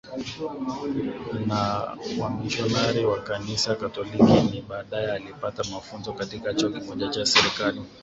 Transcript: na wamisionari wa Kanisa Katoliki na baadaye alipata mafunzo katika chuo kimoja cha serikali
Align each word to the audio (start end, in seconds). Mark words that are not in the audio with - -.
na 1.47 1.87
wamisionari 2.19 3.05
wa 3.05 3.19
Kanisa 3.21 3.75
Katoliki 3.75 4.23
na 4.33 4.61
baadaye 4.69 5.11
alipata 5.11 5.63
mafunzo 5.71 6.13
katika 6.13 6.53
chuo 6.53 6.69
kimoja 6.69 7.07
cha 7.07 7.25
serikali 7.25 7.81